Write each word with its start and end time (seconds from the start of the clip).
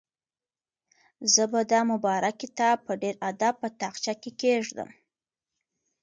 زه 1.33 1.43
به 1.51 1.61
دا 1.71 1.79
مبارک 1.91 2.35
کتاب 2.43 2.77
په 2.87 2.93
ډېر 3.01 3.15
ادب 3.29 3.53
په 3.61 3.67
تاقچه 3.79 4.13
کې 4.21 4.31
کېږدم. 4.41 4.89